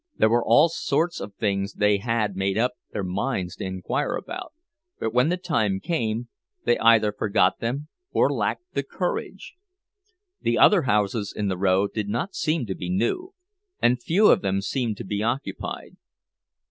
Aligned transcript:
There 0.17 0.29
were 0.31 0.43
all 0.43 0.67
sorts 0.67 1.19
of 1.19 1.35
things 1.35 1.73
they 1.73 1.99
had 1.99 2.35
made 2.35 2.57
up 2.57 2.71
their 2.91 3.03
minds 3.03 3.57
to 3.57 3.65
inquire 3.65 4.15
about, 4.15 4.51
but 4.99 5.13
when 5.13 5.29
the 5.29 5.37
time 5.37 5.79
came, 5.79 6.27
they 6.65 6.79
either 6.79 7.11
forgot 7.11 7.59
them 7.59 7.87
or 8.11 8.27
lacked 8.33 8.73
the 8.73 8.81
courage. 8.81 9.53
The 10.41 10.57
other 10.57 10.81
houses 10.89 11.31
in 11.37 11.49
the 11.49 11.55
row 11.59 11.87
did 11.87 12.09
not 12.09 12.33
seem 12.33 12.65
to 12.65 12.73
be 12.73 12.89
new, 12.89 13.35
and 13.79 14.01
few 14.01 14.29
of 14.31 14.41
them 14.41 14.61
seemed 14.63 14.97
to 14.97 15.03
be 15.05 15.21
occupied. 15.21 15.97